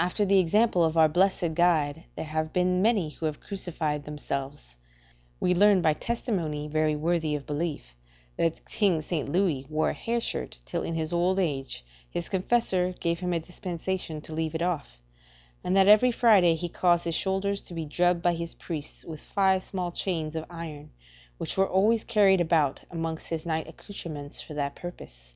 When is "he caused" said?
16.56-17.04